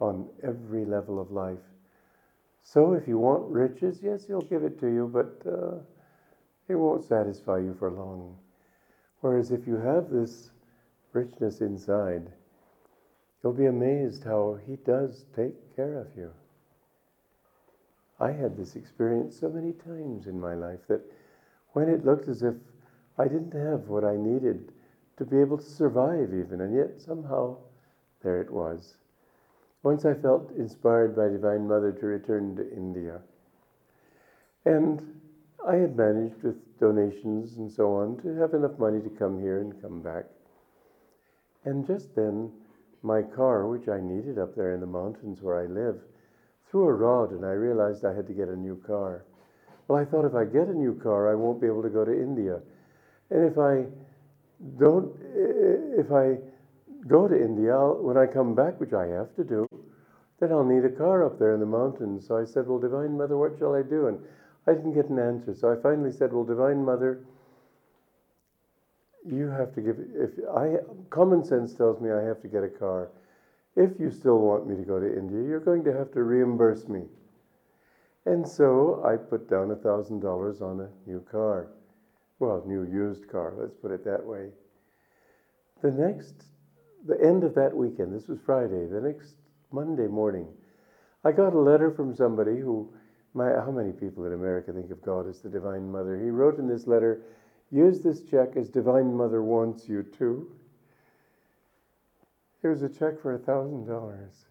on 0.00 0.28
every 0.42 0.84
level 0.84 1.20
of 1.20 1.30
life. 1.30 1.62
So 2.64 2.94
if 2.94 3.06
you 3.06 3.18
want 3.18 3.48
riches, 3.48 4.00
yes, 4.02 4.26
He'll 4.26 4.40
give 4.40 4.64
it 4.64 4.80
to 4.80 4.88
you, 4.88 5.08
but 5.12 5.48
uh, 5.48 5.76
it 6.66 6.74
won't 6.74 7.04
satisfy 7.04 7.58
you 7.58 7.76
for 7.78 7.88
long. 7.88 8.36
Whereas 9.20 9.52
if 9.52 9.68
you 9.68 9.76
have 9.76 10.10
this 10.10 10.50
richness 11.12 11.60
inside, 11.60 12.32
you'll 13.42 13.52
be 13.52 13.66
amazed 13.66 14.24
how 14.24 14.58
He 14.66 14.76
does 14.76 15.24
take 15.34 15.76
care 15.76 15.98
of 15.98 16.08
you. 16.16 16.30
I 18.20 18.30
had 18.30 18.56
this 18.56 18.76
experience 18.76 19.38
so 19.38 19.48
many 19.48 19.72
times 19.72 20.26
in 20.26 20.40
my 20.40 20.54
life 20.54 20.86
that 20.88 21.00
when 21.72 21.88
it 21.88 22.04
looked 22.04 22.28
as 22.28 22.42
if 22.42 22.54
I 23.18 23.24
didn't 23.24 23.52
have 23.52 23.88
what 23.88 24.04
I 24.04 24.16
needed 24.16 24.72
to 25.16 25.24
be 25.24 25.40
able 25.40 25.58
to 25.58 25.64
survive, 25.64 26.32
even, 26.32 26.60
and 26.60 26.74
yet 26.74 27.00
somehow 27.00 27.56
there 28.22 28.40
it 28.40 28.50
was. 28.50 28.96
Once 29.82 30.04
I 30.04 30.14
felt 30.14 30.52
inspired 30.52 31.16
by 31.16 31.28
Divine 31.28 31.66
Mother 31.66 31.92
to 31.92 32.06
return 32.06 32.54
to 32.56 32.72
India. 32.72 33.20
And 34.64 35.20
I 35.66 35.76
had 35.76 35.96
managed 35.96 36.42
with 36.42 36.78
donations 36.78 37.56
and 37.56 37.70
so 37.70 37.92
on 37.94 38.20
to 38.22 38.36
have 38.36 38.54
enough 38.54 38.78
money 38.78 39.00
to 39.00 39.10
come 39.10 39.40
here 39.40 39.60
and 39.60 39.80
come 39.82 40.00
back. 40.00 40.26
And 41.64 41.86
just 41.86 42.14
then, 42.14 42.52
my 43.02 43.22
car, 43.22 43.66
which 43.66 43.88
I 43.88 44.00
needed 44.00 44.38
up 44.38 44.54
there 44.54 44.74
in 44.74 44.80
the 44.80 44.86
mountains 44.86 45.42
where 45.42 45.60
I 45.60 45.66
live, 45.66 46.00
threw 46.70 46.88
a 46.88 46.92
rod 46.92 47.32
and 47.32 47.44
I 47.44 47.52
realized 47.52 48.04
I 48.04 48.14
had 48.14 48.26
to 48.28 48.32
get 48.32 48.48
a 48.48 48.56
new 48.56 48.82
car. 48.86 49.24
Well, 49.88 50.00
I 50.00 50.04
thought 50.04 50.24
if 50.24 50.34
I 50.34 50.44
get 50.44 50.68
a 50.68 50.74
new 50.74 50.98
car, 51.02 51.30
I 51.30 51.34
won't 51.34 51.60
be 51.60 51.66
able 51.66 51.82
to 51.82 51.90
go 51.90 52.04
to 52.04 52.12
India. 52.12 52.60
And 53.30 53.44
if 53.50 53.58
I 53.58 53.84
don't, 54.78 55.12
if 55.98 56.10
I 56.12 56.38
go 57.08 57.28
to 57.28 57.34
India, 57.34 57.76
when 57.76 58.16
I 58.16 58.26
come 58.26 58.54
back, 58.54 58.78
which 58.78 58.92
I 58.92 59.06
have 59.06 59.34
to 59.36 59.44
do, 59.44 59.66
then 60.40 60.52
I'll 60.52 60.64
need 60.64 60.84
a 60.84 60.90
car 60.90 61.24
up 61.24 61.38
there 61.38 61.54
in 61.54 61.60
the 61.60 61.66
mountains. 61.66 62.26
So 62.26 62.36
I 62.36 62.44
said, 62.44 62.66
Well, 62.66 62.78
Divine 62.78 63.16
Mother, 63.16 63.36
what 63.36 63.58
shall 63.58 63.74
I 63.74 63.82
do? 63.82 64.06
And 64.06 64.18
I 64.66 64.72
didn't 64.72 64.94
get 64.94 65.08
an 65.08 65.18
answer. 65.18 65.54
So 65.54 65.72
I 65.72 65.76
finally 65.82 66.12
said, 66.12 66.32
Well, 66.32 66.44
Divine 66.44 66.84
Mother, 66.84 67.24
you 69.24 69.48
have 69.48 69.74
to 69.74 69.80
give, 69.80 69.96
if 70.14 70.30
I, 70.54 70.76
common 71.10 71.44
sense 71.44 71.74
tells 71.74 72.00
me 72.00 72.10
I 72.10 72.22
have 72.22 72.40
to 72.42 72.48
get 72.48 72.64
a 72.64 72.68
car. 72.68 73.10
If 73.76 73.98
you 73.98 74.10
still 74.10 74.38
want 74.38 74.68
me 74.68 74.76
to 74.76 74.82
go 74.82 75.00
to 75.00 75.06
India, 75.06 75.42
you're 75.42 75.60
going 75.60 75.84
to 75.84 75.92
have 75.96 76.12
to 76.12 76.22
reimburse 76.22 76.88
me. 76.88 77.02
And 78.26 78.46
so 78.46 79.02
I 79.04 79.16
put 79.16 79.48
down 79.48 79.70
a 79.70 79.76
$1,000 79.76 80.62
on 80.62 80.80
a 80.80 81.10
new 81.10 81.20
car. 81.30 81.68
Well, 82.38 82.62
new 82.66 82.84
used 82.84 83.28
car, 83.28 83.54
let's 83.56 83.74
put 83.74 83.90
it 83.90 84.04
that 84.04 84.24
way. 84.24 84.48
The 85.80 85.90
next 85.90 86.44
the 87.04 87.20
end 87.20 87.44
of 87.44 87.54
that 87.54 87.76
weekend, 87.76 88.14
this 88.14 88.28
was 88.28 88.38
Friday, 88.44 88.86
the 88.86 89.00
next 89.00 89.34
Monday 89.72 90.06
morning, 90.06 90.46
I 91.24 91.32
got 91.32 91.52
a 91.52 91.58
letter 91.58 91.90
from 91.90 92.14
somebody 92.14 92.58
who, 92.58 92.92
my, 93.34 93.50
how 93.50 93.70
many 93.70 93.92
people 93.92 94.24
in 94.24 94.32
America 94.32 94.72
think 94.72 94.90
of 94.90 95.02
God 95.02 95.28
as 95.28 95.40
the 95.40 95.48
Divine 95.48 95.90
Mother? 95.90 96.18
He 96.18 96.30
wrote 96.30 96.58
in 96.58 96.68
this 96.68 96.86
letter, 96.86 97.22
use 97.72 98.00
this 98.02 98.22
check 98.22 98.56
as 98.56 98.68
Divine 98.68 99.16
Mother 99.16 99.42
wants 99.42 99.88
you 99.88 100.04
to. 100.18 100.48
Here's 102.60 102.82
a 102.82 102.88
check 102.88 103.20
for 103.20 103.34
a 103.34 103.38
thousand 103.38 103.86
dollars. 103.86 104.46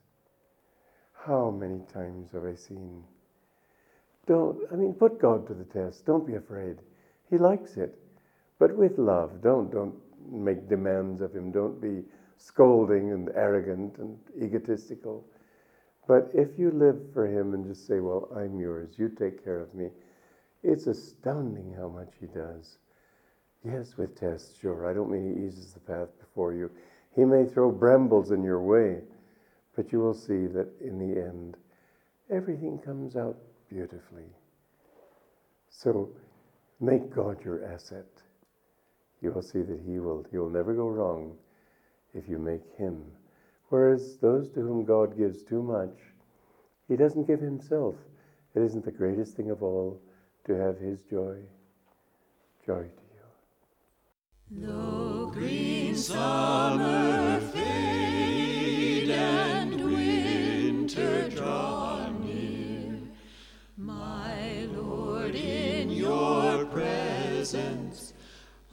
How 1.13 1.51
many 1.51 1.81
times 1.93 2.31
have 2.33 2.43
I 2.43 2.55
seen? 2.55 3.03
Don't, 4.25 4.59
I 4.71 4.75
mean, 4.75 4.93
put 4.93 5.19
God 5.19 5.47
to 5.47 5.53
the 5.53 5.63
test. 5.63 6.05
Don't 6.05 6.25
be 6.25 6.35
afraid. 6.35 6.77
He 7.29 7.37
likes 7.37 7.77
it. 7.77 7.97
But 8.59 8.75
with 8.75 8.97
love. 8.97 9.41
Don't, 9.41 9.71
don't 9.71 9.95
make 10.29 10.67
demands 10.67 11.21
of 11.21 11.33
Him. 11.35 11.51
Don't 11.51 11.81
be 11.81 12.03
scolding 12.37 13.11
and 13.11 13.29
arrogant 13.35 13.97
and 13.97 14.17
egotistical. 14.41 15.25
But 16.07 16.29
if 16.33 16.57
you 16.57 16.71
live 16.71 16.99
for 17.13 17.25
Him 17.27 17.53
and 17.53 17.65
just 17.65 17.87
say, 17.87 17.99
Well, 17.99 18.27
I'm 18.35 18.59
yours, 18.59 18.95
you 18.97 19.09
take 19.09 19.43
care 19.43 19.59
of 19.59 19.73
me, 19.73 19.89
it's 20.63 20.87
astounding 20.87 21.73
how 21.77 21.87
much 21.87 22.13
He 22.19 22.27
does. 22.27 22.77
Yes, 23.63 23.95
with 23.97 24.19
tests, 24.19 24.57
sure. 24.59 24.89
I 24.89 24.93
don't 24.93 25.11
mean 25.11 25.35
He 25.35 25.45
eases 25.45 25.73
the 25.73 25.79
path 25.79 26.09
before 26.19 26.53
you. 26.53 26.71
He 27.15 27.25
may 27.25 27.45
throw 27.45 27.71
brambles 27.71 28.31
in 28.31 28.43
your 28.43 28.61
way, 28.61 28.99
but 29.75 29.91
you 29.91 29.99
will 29.99 30.13
see 30.13 30.47
that 30.47 30.67
in 30.81 30.97
the 30.97 31.21
end, 31.21 31.57
everything 32.29 32.79
comes 32.79 33.15
out 33.15 33.37
beautifully. 33.69 34.29
So 35.69 36.09
make 36.79 37.13
God 37.13 37.43
your 37.43 37.65
asset. 37.65 38.07
You 39.21 39.31
will 39.31 39.43
see 39.43 39.61
that 39.61 39.79
He 39.85 39.99
will, 39.99 40.25
He 40.31 40.37
will 40.37 40.49
never 40.49 40.73
go 40.73 40.87
wrong 40.87 41.37
if 42.13 42.27
you 42.27 42.37
make 42.37 42.63
him. 42.77 43.03
Whereas 43.69 44.17
those 44.17 44.49
to 44.49 44.61
whom 44.61 44.85
God 44.85 45.17
gives 45.17 45.43
too 45.43 45.63
much, 45.63 45.97
he 46.87 46.95
doesn't 46.95 47.27
give 47.27 47.39
himself. 47.39 47.95
It 48.53 48.61
isn't 48.61 48.83
the 48.83 48.91
greatest 48.91 49.35
thing 49.35 49.49
of 49.49 49.63
all 49.63 50.01
to 50.45 50.53
have 50.53 50.77
his 50.77 50.99
joy. 51.09 51.37
Joy. 52.65 52.85
Though 54.53 55.31
green 55.33 55.95
summer 55.95 57.39
fade 57.39 59.09
and 59.09 59.81
winter 59.85 61.29
draw 61.29 62.09
near, 62.19 62.99
my 63.77 64.65
Lord, 64.65 65.35
in 65.35 65.89
your 65.89 66.65
presence 66.65 68.11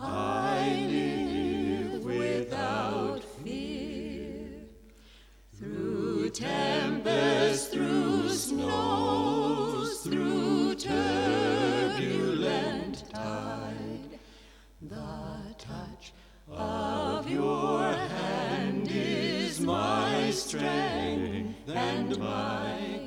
I 0.00 0.84
live 0.90 2.04
without 2.04 3.22
fear. 3.22 4.48
Through 5.54 6.30
tempest, 6.30 7.70
through 7.70 8.30
snows, 8.30 10.00
through 10.00 10.74
turbulent 10.74 11.98
tide. 13.10 14.18
The 14.82 15.27
touch 15.58 16.12
of 16.50 17.28
your 17.30 17.82
hand 17.92 18.88
is 18.90 19.60
my 19.60 20.30
strength 20.30 21.68
and 21.68 22.16
my 22.18 22.97